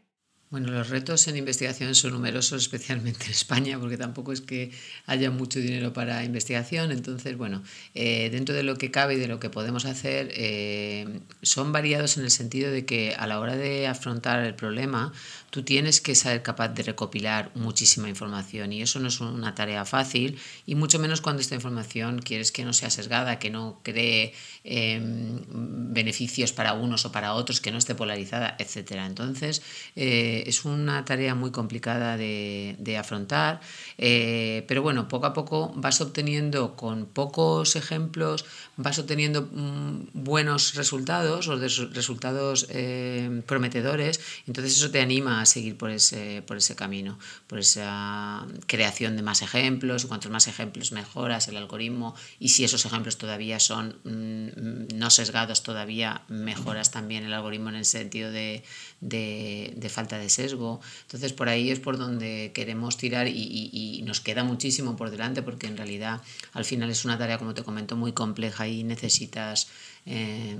Bueno, 0.54 0.70
los 0.70 0.88
retos 0.88 1.26
en 1.26 1.36
investigación 1.36 1.96
son 1.96 2.12
numerosos, 2.12 2.62
especialmente 2.62 3.24
en 3.24 3.32
España, 3.32 3.76
porque 3.80 3.96
tampoco 3.96 4.32
es 4.32 4.40
que 4.40 4.70
haya 5.04 5.32
mucho 5.32 5.58
dinero 5.58 5.92
para 5.92 6.22
investigación. 6.22 6.92
Entonces, 6.92 7.36
bueno, 7.36 7.64
eh, 7.96 8.30
dentro 8.30 8.54
de 8.54 8.62
lo 8.62 8.76
que 8.78 8.92
cabe 8.92 9.14
y 9.14 9.16
de 9.16 9.26
lo 9.26 9.40
que 9.40 9.50
podemos 9.50 9.84
hacer, 9.84 10.28
eh, 10.36 11.18
son 11.42 11.72
variados 11.72 12.18
en 12.18 12.22
el 12.22 12.30
sentido 12.30 12.70
de 12.70 12.86
que 12.86 13.16
a 13.18 13.26
la 13.26 13.40
hora 13.40 13.56
de 13.56 13.88
afrontar 13.88 14.44
el 14.44 14.54
problema, 14.54 15.12
tú 15.54 15.62
tienes 15.62 16.00
que 16.00 16.16
ser 16.16 16.42
capaz 16.42 16.68
de 16.68 16.82
recopilar 16.82 17.52
muchísima 17.54 18.08
información 18.08 18.72
y 18.72 18.82
eso 18.82 18.98
no 18.98 19.06
es 19.06 19.20
una 19.20 19.54
tarea 19.54 19.84
fácil 19.84 20.36
y 20.66 20.74
mucho 20.74 20.98
menos 20.98 21.20
cuando 21.20 21.42
esta 21.42 21.54
información 21.54 22.18
quieres 22.18 22.50
que 22.50 22.64
no 22.64 22.72
sea 22.72 22.90
sesgada, 22.90 23.38
que 23.38 23.50
no 23.50 23.78
cree 23.84 24.34
em, 24.64 25.42
beneficios 25.92 26.52
para 26.52 26.72
unos 26.72 27.04
o 27.04 27.12
para 27.12 27.34
otros, 27.34 27.60
que 27.60 27.70
no 27.70 27.78
esté 27.78 27.94
polarizada, 27.94 28.56
etc. 28.58 28.92
Entonces 29.06 29.62
es 30.46 30.64
una 30.64 31.04
tarea 31.04 31.34
muy 31.34 31.50
complicada 31.50 32.16
de, 32.16 32.96
afrontar, 32.98 33.60
eh, 33.98 34.64
pero 34.68 34.82
bueno, 34.82 35.08
poco 35.08 35.26
a 35.26 35.32
poco 35.32 35.72
vas 35.74 36.00
obteniendo 36.00 36.76
con 36.76 37.06
pocos 37.06 37.76
ejemplos, 37.76 38.44
vas 38.76 38.98
obteniendo 38.98 39.48
mm, 39.50 40.08
buenos 40.12 40.74
resultados 40.74 41.48
o 41.48 41.56
resultados 41.56 42.66
eh, 42.70 43.42
prometedores, 43.46 44.20
entonces 44.46 44.76
eso 44.76 44.90
te 44.90 45.00
anima 45.00 45.40
a 45.40 45.46
seguir 45.46 45.76
por 45.76 45.90
ese, 45.90 46.42
por 46.46 46.56
ese 46.56 46.76
camino, 46.76 47.18
por 47.46 47.58
esa 47.58 48.46
creación 48.66 49.16
de 49.16 49.22
más 49.22 49.42
ejemplos, 49.42 50.06
cuantos 50.06 50.30
más 50.30 50.46
ejemplos 50.46 50.92
mejoras 50.92 51.48
el 51.48 51.56
algoritmo 51.56 52.14
y 52.38 52.50
si 52.50 52.64
esos 52.64 52.84
ejemplos 52.84 53.18
todavía 53.18 53.58
son 53.60 53.98
mm, 54.04 54.96
no 54.96 55.10
sesgados, 55.10 55.62
todavía 55.62 56.22
mejoras 56.28 56.90
también 56.90 57.24
el 57.24 57.32
algoritmo 57.32 57.70
en 57.70 57.76
el 57.76 57.84
sentido 57.84 58.30
de, 58.30 58.62
de, 59.00 59.90
falta 59.90 60.18
de 60.18 60.28
sesgo. 60.34 60.80
Entonces 61.02 61.32
por 61.32 61.48
ahí 61.48 61.70
es 61.70 61.80
por 61.80 61.96
donde 61.98 62.52
queremos 62.54 62.96
tirar 62.96 63.28
y, 63.28 63.70
y 63.72 64.02
nos 64.02 64.20
queda 64.20 64.44
muchísimo 64.44 64.96
por 64.96 65.10
delante 65.10 65.42
porque 65.42 65.66
en 65.66 65.76
realidad 65.76 66.20
al 66.52 66.64
final 66.64 66.90
es 66.90 67.04
una 67.04 67.18
tarea, 67.18 67.38
como 67.38 67.54
te 67.54 67.62
comento, 67.62 67.96
muy 67.96 68.12
compleja 68.12 68.64
ahí 68.64 68.84
necesitas, 68.84 69.68
eh, 70.06 70.56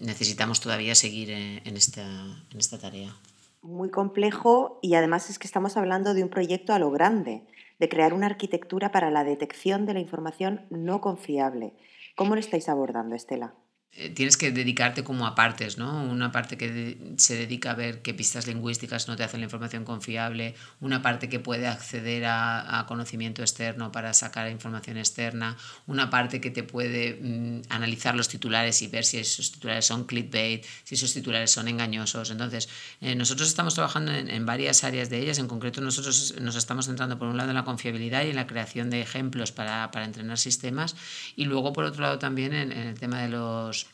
necesitamos 0.00 0.60
todavía 0.60 0.94
seguir 0.94 1.30
en, 1.30 1.76
esta, 1.76 2.04
en 2.04 2.58
esta 2.58 2.78
tarea. 2.78 3.14
Muy 3.62 3.90
complejo 3.90 4.78
y 4.82 4.94
además 4.94 5.30
es 5.30 5.38
que 5.38 5.46
estamos 5.46 5.76
hablando 5.76 6.14
de 6.14 6.22
un 6.22 6.28
proyecto 6.28 6.72
a 6.72 6.78
lo 6.78 6.90
grande, 6.90 7.42
de 7.78 7.88
crear 7.88 8.14
una 8.14 8.26
arquitectura 8.26 8.92
para 8.92 9.10
la 9.10 9.24
detección 9.24 9.86
de 9.86 9.94
la 9.94 10.00
información 10.00 10.66
no 10.70 11.00
confiable. 11.00 11.74
¿Cómo 12.14 12.34
lo 12.34 12.40
estáis 12.40 12.68
abordando, 12.68 13.14
Estela? 13.14 13.54
Eh, 13.98 14.10
tienes 14.10 14.36
que 14.36 14.50
dedicarte 14.50 15.02
como 15.02 15.26
a 15.26 15.34
partes, 15.34 15.78
¿no? 15.78 16.02
Una 16.04 16.30
parte 16.30 16.58
que 16.58 16.98
se 17.16 17.34
dedica 17.34 17.70
a 17.70 17.74
ver 17.74 18.02
qué 18.02 18.12
pistas 18.12 18.46
lingüísticas 18.46 19.08
no 19.08 19.16
te 19.16 19.24
hacen 19.24 19.40
la 19.40 19.44
información 19.44 19.84
confiable, 19.86 20.54
una 20.80 21.00
parte 21.00 21.30
que 21.30 21.40
puede 21.40 21.66
acceder 21.66 22.24
a, 22.26 22.84
conocimiento 22.88 23.40
externo 23.40 23.90
para 23.90 24.12
sacar 24.12 24.50
información 24.50 24.98
externa, 24.98 25.56
una 25.86 26.10
parte 26.10 26.42
que 26.42 26.50
te 26.50 26.62
puede 26.62 27.18
mm, 27.20 27.62
analizar 27.70 28.14
los 28.14 28.28
titulares 28.28 28.82
y 28.82 28.88
ver 28.88 29.04
si 29.04 29.16
esos 29.16 29.52
titulares 29.52 29.86
son 29.86 30.04
clickbait, 30.04 30.64
si 30.84 30.94
esos 30.94 31.14
titulares 31.14 31.50
son 31.50 31.66
engañosos. 31.66 32.30
Entonces, 32.30 32.68
eh, 33.00 33.14
nosotros 33.14 33.48
estamos 33.48 33.74
trabajando 33.74 34.12
en, 34.12 34.46
varias 34.46 34.84
áreas 34.84 35.08
de 35.08 35.18
ellas, 35.20 35.38
en 35.38 35.48
concreto 35.48 35.80
nosotros 35.80 36.34
nos 36.40 36.54
estamos 36.54 36.86
centrando 36.86 37.18
por 37.18 37.28
un 37.28 37.36
lado 37.38 37.48
en 37.48 37.56
la 37.56 37.64
confiabilidad 37.64 38.24
y 38.24 38.30
en 38.30 38.36
la 38.36 38.46
creación 38.46 38.90
de 38.90 39.00
ejemplos 39.00 39.52
para, 39.52 39.90
para 39.90 40.04
entrenar 40.04 40.38
sistemas 40.38 40.94
y 41.34 41.46
luego 41.46 41.72
por 41.72 41.84
otro 41.84 42.02
lado 42.02 42.18
también 42.18 42.52
en 42.52 42.72
el 42.72 42.98
tema 42.98 43.22
de 43.22 43.28
los 43.28 43.85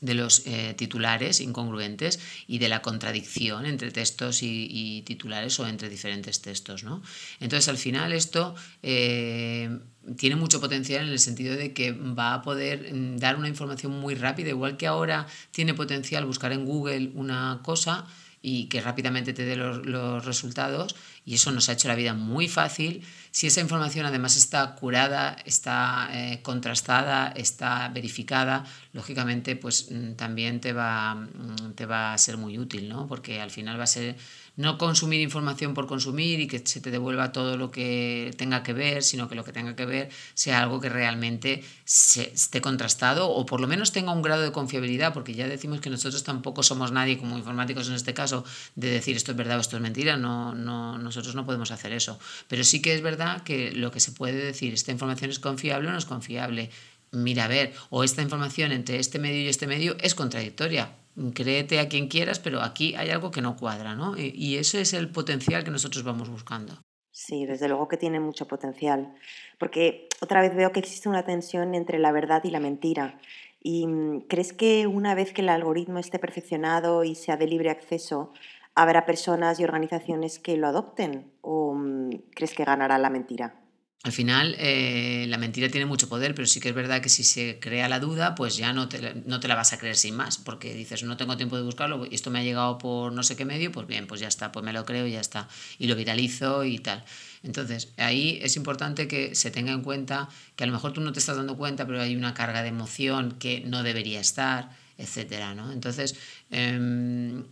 de 0.00 0.14
los 0.14 0.46
eh, 0.46 0.74
titulares 0.76 1.40
incongruentes 1.40 2.20
y 2.46 2.58
de 2.58 2.68
la 2.68 2.82
contradicción 2.82 3.66
entre 3.66 3.90
textos 3.90 4.42
y, 4.42 5.02
titulares 5.06 5.58
o 5.60 5.66
entre 5.66 5.88
diferentes 5.88 6.40
textos. 6.40 6.84
¿no? 6.84 7.02
Entonces, 7.40 7.68
al 7.68 7.78
final 7.78 8.12
esto 8.12 8.54
eh, 8.82 9.78
tiene 10.16 10.36
mucho 10.36 10.60
potencial 10.60 11.06
en 11.06 11.12
el 11.12 11.18
sentido 11.18 11.56
de 11.56 11.72
que 11.72 11.92
va 11.92 12.34
a 12.34 12.42
poder 12.42 12.92
mm, 12.92 13.16
dar 13.18 13.36
una 13.36 13.48
información 13.48 13.92
muy 13.92 14.14
rápida, 14.14 14.50
igual 14.50 14.76
que 14.76 14.86
ahora 14.86 15.26
tiene 15.50 15.74
potencial 15.74 16.24
buscar 16.24 16.52
en 16.52 16.64
Google 16.64 17.10
una 17.14 17.60
cosa 17.62 18.06
y 18.40 18.66
que 18.66 18.80
rápidamente 18.80 19.32
te 19.32 19.44
dé 19.44 19.56
los, 19.56 20.24
resultados 20.24 20.94
y 21.24 21.34
eso 21.34 21.50
nos 21.52 21.68
ha 21.68 21.72
hecho 21.72 21.88
la 21.88 21.94
vida 21.94 22.14
muy 22.14 22.48
fácil. 22.48 23.04
Si 23.30 23.46
esa 23.46 23.60
información 23.60 24.06
además 24.06 24.36
está 24.36 24.74
curada, 24.74 25.36
está 25.44 26.08
eh, 26.12 26.40
contrastada, 26.42 27.28
está 27.36 27.88
verificada, 27.88 28.64
lógicamente 28.92 29.56
pues 29.56 29.90
mm, 29.90 30.12
también 30.14 30.60
te 30.60 30.72
va, 30.72 31.14
mm, 31.14 31.72
te 31.74 31.86
va 31.86 32.14
a 32.14 32.18
ser 32.18 32.36
muy 32.36 32.58
útil, 32.58 32.88
¿no? 32.88 33.06
porque 33.06 33.40
al 33.40 33.50
final 33.50 33.78
va 33.78 33.84
a 33.84 33.88
ser 33.88 34.16
no 34.58 34.76
consumir 34.76 35.20
información 35.20 35.72
por 35.72 35.86
consumir 35.86 36.40
y 36.40 36.48
que 36.48 36.58
se 36.58 36.80
te 36.80 36.90
devuelva 36.90 37.30
todo 37.30 37.56
lo 37.56 37.70
que 37.70 38.34
tenga 38.36 38.64
que 38.64 38.72
ver, 38.72 39.04
sino 39.04 39.28
que 39.28 39.36
lo 39.36 39.44
que 39.44 39.52
tenga 39.52 39.76
que 39.76 39.86
ver 39.86 40.10
sea 40.34 40.60
algo 40.60 40.80
que 40.80 40.88
realmente 40.88 41.62
se, 41.84 42.32
esté 42.32 42.60
contrastado 42.60 43.30
o 43.30 43.46
por 43.46 43.60
lo 43.60 43.68
menos 43.68 43.92
tenga 43.92 44.10
un 44.10 44.20
grado 44.20 44.42
de 44.42 44.50
confiabilidad, 44.50 45.14
porque 45.14 45.32
ya 45.32 45.46
decimos 45.46 45.80
que 45.80 45.90
nosotros 45.90 46.24
tampoco 46.24 46.64
somos 46.64 46.90
nadie 46.90 47.18
como 47.18 47.38
informáticos 47.38 47.86
en 47.88 47.94
este 47.94 48.14
caso 48.14 48.27
de 48.74 48.90
decir 48.90 49.16
esto 49.16 49.32
es 49.32 49.36
verdad 49.36 49.58
o 49.58 49.60
esto 49.60 49.76
es 49.76 49.82
mentira, 49.82 50.16
no, 50.16 50.54
no, 50.54 50.98
nosotros 50.98 51.34
no 51.34 51.44
podemos 51.44 51.70
hacer 51.70 51.92
eso. 51.92 52.18
Pero 52.48 52.64
sí 52.64 52.80
que 52.82 52.94
es 52.94 53.02
verdad 53.02 53.42
que 53.42 53.72
lo 53.72 53.90
que 53.90 54.00
se 54.00 54.12
puede 54.12 54.44
decir, 54.44 54.74
esta 54.74 54.92
información 54.92 55.30
es 55.30 55.38
confiable 55.38 55.88
o 55.88 55.92
no 55.92 55.98
es 55.98 56.06
confiable, 56.06 56.70
mira 57.12 57.44
a 57.44 57.48
ver, 57.48 57.72
o 57.90 58.04
esta 58.04 58.22
información 58.22 58.72
entre 58.72 58.98
este 58.98 59.18
medio 59.18 59.42
y 59.42 59.48
este 59.48 59.66
medio 59.66 59.96
es 60.00 60.14
contradictoria 60.14 60.90
créete 61.34 61.80
a 61.80 61.88
quien 61.88 62.08
quieras, 62.08 62.38
pero 62.38 62.60
aquí 62.60 62.94
hay 62.94 63.10
algo 63.10 63.30
que 63.30 63.42
no 63.42 63.56
cuadra, 63.56 63.94
¿no? 63.94 64.14
Y, 64.16 64.56
ese 64.56 64.80
es 64.80 64.92
el 64.92 65.10
potencial 65.10 65.64
que 65.64 65.70
nosotros 65.70 66.04
vamos 66.04 66.28
buscando. 66.28 66.74
Sí, 67.10 67.46
desde 67.46 67.68
luego 67.68 67.88
que 67.88 67.96
tiene 67.96 68.20
mucho 68.20 68.46
potencial, 68.46 69.12
porque 69.58 70.08
otra 70.20 70.40
vez 70.40 70.54
veo 70.54 70.70
que 70.70 70.78
existe 70.78 71.08
una 71.08 71.24
tensión 71.24 71.74
entre 71.74 71.98
la 71.98 72.12
verdad 72.12 72.42
y 72.44 72.50
la 72.50 72.60
mentira. 72.60 73.18
¿Y 73.60 73.86
mm, 73.86 74.22
crees 74.28 74.52
que 74.52 74.86
una 74.86 75.14
vez 75.14 75.32
que 75.32 75.42
el 75.42 75.48
algoritmo 75.48 75.98
esté 75.98 76.18
perfeccionado 76.18 77.04
y 77.04 77.14
sea 77.14 77.36
de 77.36 77.46
libre 77.46 77.70
acceso, 77.70 78.32
habrá 78.74 79.06
personas 79.06 79.60
y 79.60 79.64
organizaciones 79.64 80.38
que 80.38 80.56
lo 80.56 80.68
adopten? 80.68 81.32
¿O 81.40 81.74
mm, 81.74 82.10
crees 82.34 82.54
que 82.54 82.64
ganará 82.64 82.98
la 82.98 83.10
mentira? 83.10 83.67
Al 84.04 84.12
final, 84.12 84.54
eh, 84.58 85.26
la 85.28 85.38
mentira 85.38 85.68
tiene 85.68 85.84
mucho 85.84 86.08
poder, 86.08 86.32
pero 86.34 86.46
sí 86.46 86.60
que 86.60 86.68
es 86.68 86.74
verdad 86.74 87.02
que 87.02 87.08
si 87.08 87.24
se 87.24 87.58
crea 87.58 87.88
la 87.88 87.98
duda, 87.98 88.36
pues 88.36 88.56
ya 88.56 88.72
no 88.72 88.88
te, 88.88 89.14
no 89.26 89.40
te 89.40 89.48
la 89.48 89.56
vas 89.56 89.72
a 89.72 89.78
creer 89.78 89.96
sin 89.96 90.14
más, 90.14 90.38
porque 90.38 90.72
dices, 90.72 91.02
no 91.02 91.16
tengo 91.16 91.36
tiempo 91.36 91.56
de 91.56 91.64
buscarlo, 91.64 92.04
esto 92.10 92.30
me 92.30 92.38
ha 92.38 92.44
llegado 92.44 92.78
por 92.78 93.12
no 93.12 93.24
sé 93.24 93.34
qué 93.34 93.44
medio, 93.44 93.72
pues 93.72 93.88
bien, 93.88 94.06
pues 94.06 94.20
ya 94.20 94.28
está, 94.28 94.52
pues 94.52 94.64
me 94.64 94.72
lo 94.72 94.84
creo 94.84 95.04
y 95.06 95.12
ya 95.12 95.20
está, 95.20 95.48
y 95.80 95.88
lo 95.88 95.96
viralizo 95.96 96.64
y 96.64 96.78
tal. 96.78 97.04
Entonces, 97.42 97.92
ahí 97.96 98.38
es 98.40 98.56
importante 98.56 99.08
que 99.08 99.34
se 99.34 99.50
tenga 99.50 99.72
en 99.72 99.82
cuenta 99.82 100.28
que 100.54 100.62
a 100.62 100.66
lo 100.68 100.72
mejor 100.72 100.92
tú 100.92 101.00
no 101.00 101.12
te 101.12 101.18
estás 101.18 101.36
dando 101.36 101.56
cuenta, 101.56 101.84
pero 101.84 102.00
hay 102.00 102.14
una 102.14 102.34
carga 102.34 102.62
de 102.62 102.68
emoción 102.68 103.32
que 103.32 103.62
no 103.66 103.82
debería 103.82 104.20
estar, 104.20 104.70
etcétera, 104.96 105.54
¿no? 105.54 105.72
Entonces, 105.72 106.14
em, 106.50 107.44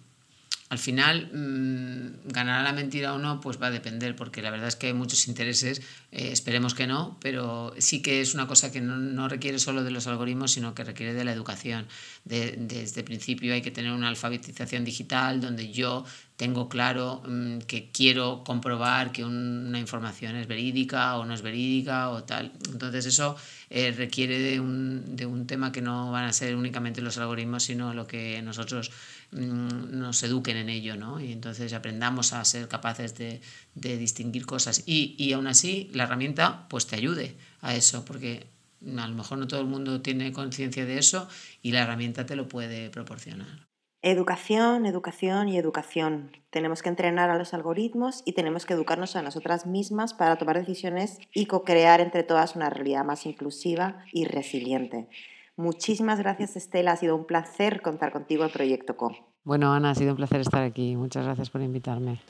al 0.69 0.79
final, 0.79 1.31
mmm, 1.33 2.33
ganará 2.33 2.63
la 2.65 2.73
mentira 2.73 3.15
o 3.15 3.19
no, 3.19 3.41
pues 3.41 3.61
va 3.63 3.69
a 3.69 3.71
depender, 3.71 4.17
porque 4.17 4.43
la 4.43 4.51
verdad 4.51 4.67
es 4.67 4.77
que 4.77 4.89
hay 4.89 4.95
muchos 4.95 5.29
intereses, 5.29 5.81
eh, 6.11 6.33
esperemos 6.33 6.75
que 6.75 6.89
no, 6.89 7.19
pero 7.21 7.73
sí 7.79 8.03
que 8.03 8.21
es 8.21 8.35
una 8.35 8.49
cosa 8.49 8.73
que 8.73 8.81
no, 8.81 8.97
no, 8.97 9.29
requiere 9.29 9.61
solo 9.61 9.85
de 9.85 9.93
los 9.93 10.09
algoritmos, 10.09 10.53
sino 10.53 10.75
que 10.75 10.83
requiere 10.83 11.15
de 11.15 11.25
la 11.25 11.33
educación. 11.33 11.87
De, 12.27 12.57
desde 12.59 13.01
el 13.01 13.05
principio 13.05 13.55
hay 13.55 13.63
que 13.63 13.71
tener 13.71 13.93
una 13.93 14.09
alfabetización 14.09 14.85
digital 14.85 15.41
donde 15.41 15.71
yo 15.71 16.05
tengo 16.37 16.69
claro 16.69 17.23
mmm, 17.25 17.59
que 17.59 17.89
quiero 17.93 18.43
comprobar 18.45 19.13
que 19.13 19.25
un, 19.25 19.67
una 19.69 19.79
información 19.79 20.35
es 20.35 20.49
verídica 20.49 21.17
o 21.19 21.25
no 21.25 21.33
es 21.33 21.41
verídica 21.41 22.11
o 22.11 22.25
tal. 22.25 22.53
Entonces 22.69 23.07
eso 23.07 23.37
eh, 23.71 23.93
requiere 23.93 24.41
de 24.41 24.59
un, 24.59 25.17
de 25.17 25.25
un 25.25 25.47
tema 25.47 25.71
que 25.71 25.81
no 25.81 26.11
van 26.11 26.25
a 26.25 26.33
ser 26.33 26.57
únicamente 26.57 27.01
los 27.01 27.17
algoritmos, 27.17 27.63
sino 27.63 27.95
lo 27.95 28.09
que 28.09 28.43
nosotros 28.43 28.91
Mm, 29.33 29.99
nos 29.99 30.23
eduquen 30.23 30.57
en 30.57 30.69
ello, 30.69 30.97
¿no? 30.97 31.21
Y 31.21 31.33
entonces 31.33 31.73
aprendamos 31.73 32.33
a 32.33 32.45
ser 32.45 32.69
capaces 32.69 33.17
de, 33.17 33.41
de 33.75 33.99
distinguir 33.99 34.47
cosas. 34.47 34.85
Y, 34.87 35.17
y, 35.19 35.33
aún 35.33 35.47
así, 35.49 35.91
la 35.93 36.05
herramienta 36.05 36.69
pues 36.69 36.87
te 36.87 36.97
ayude 36.97 37.37
a 37.61 37.75
eso, 37.75 38.05
porque 38.05 38.47
a 38.83 39.09
lo 39.09 39.15
mejor 39.15 39.39
no 39.39 39.47
todo 39.47 39.61
el 39.61 39.67
mundo 39.67 40.03
tiene 40.03 40.33
conciencia 40.33 40.85
de 40.85 40.99
eso 40.99 41.29
y 41.63 41.73
la 41.73 41.83
herramienta 41.83 42.27
te 42.27 42.37
lo 42.37 42.49
puede 42.49 42.91
proporcionar. 42.91 43.67
Educación, 44.03 44.87
educación 44.87 45.49
y 45.49 45.59
educación. 45.59 46.31
Tenemos 46.51 46.83
que 46.83 46.91
entrenar 46.91 47.31
a 47.31 47.39
los 47.39 47.55
algoritmos 47.55 48.23
y 48.25 48.35
tenemos 48.35 48.65
que 48.65 48.75
educarnos 48.75 49.17
a 49.17 49.23
nosotras 49.23 49.67
mismas 49.67 50.15
para 50.15 50.37
tomar 50.37 50.59
decisiones 50.59 51.19
y 51.35 51.47
co-crear 51.47 52.01
entre 52.01 52.23
todas 52.23 52.55
una 52.55 52.71
realidad 52.71 53.05
más 53.05 53.27
inclusiva 53.27 54.05
y 54.13 54.25
resiliente. 54.27 55.09
Muchísimas 55.57 56.21
gracias, 56.21 56.55
Estela. 56.57 56.93
Ha 56.93 56.97
sido 56.97 57.17
un 57.17 57.27
placer 57.27 57.83
contar 57.83 58.13
contigo 58.13 58.45
en 58.45 58.51
Proyecto 58.51 58.97
Co. 58.97 59.17
Bueno, 59.43 59.73
Ana, 59.73 59.91
ha 59.91 59.95
sido 59.95 60.11
un 60.11 60.17
placer 60.17 60.41
estar 60.41 60.63
aquí. 60.63 60.95
Muchas 60.97 61.25
gracias 61.25 61.51
por 61.51 61.63
invitarme. 61.63 62.21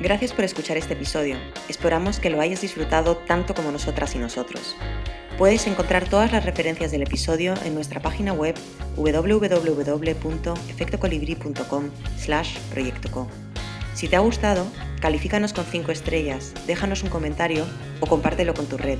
Gracias 0.00 0.32
por 0.32 0.44
escuchar 0.44 0.76
este 0.76 0.94
episodio. 0.94 1.36
Esperamos 1.68 2.18
que 2.18 2.30
lo 2.30 2.40
hayas 2.40 2.60
disfrutado 2.60 3.16
tanto 3.16 3.54
como 3.54 3.70
nosotras 3.70 4.16
y 4.16 4.18
nosotros. 4.18 4.74
Puedes 5.38 5.68
encontrar 5.68 6.08
todas 6.08 6.32
las 6.32 6.44
referencias 6.44 6.90
del 6.90 7.02
episodio 7.02 7.54
en 7.64 7.74
nuestra 7.74 8.00
página 8.00 8.32
web 8.32 8.56
www.efectocolibri.com 8.96 11.90
slash 12.18 12.58
proyectoco. 12.72 13.28
Si 13.94 14.08
te 14.08 14.16
ha 14.16 14.20
gustado, 14.20 14.66
califícanos 15.00 15.52
con 15.52 15.64
5 15.64 15.92
estrellas, 15.92 16.54
déjanos 16.66 17.04
un 17.04 17.10
comentario 17.10 17.64
o 18.00 18.06
compártelo 18.06 18.54
con 18.54 18.66
tu 18.66 18.76
red. 18.76 18.98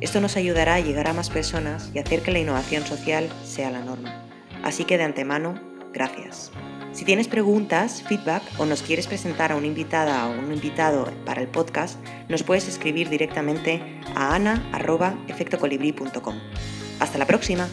Esto 0.00 0.20
nos 0.20 0.36
ayudará 0.36 0.74
a 0.74 0.80
llegar 0.80 1.08
a 1.08 1.14
más 1.14 1.30
personas 1.30 1.90
y 1.94 1.98
hacer 1.98 2.20
que 2.20 2.32
la 2.32 2.40
innovación 2.40 2.84
social 2.84 3.30
sea 3.44 3.70
la 3.70 3.80
norma. 3.80 4.26
Así 4.62 4.84
que 4.84 4.98
de 4.98 5.04
antemano, 5.04 5.58
gracias. 5.92 6.52
Si 6.94 7.04
tienes 7.04 7.26
preguntas, 7.26 8.02
feedback 8.02 8.44
o 8.58 8.66
nos 8.66 8.82
quieres 8.82 9.08
presentar 9.08 9.50
a 9.50 9.56
una 9.56 9.66
invitada 9.66 10.28
o 10.28 10.38
un 10.38 10.52
invitado 10.52 11.10
para 11.26 11.42
el 11.42 11.48
podcast, 11.48 11.98
nos 12.28 12.44
puedes 12.44 12.68
escribir 12.68 13.08
directamente 13.08 14.00
a 14.14 14.36
ana.efectocolibri.com. 14.36 16.36
Hasta 17.00 17.18
la 17.18 17.26
próxima. 17.26 17.68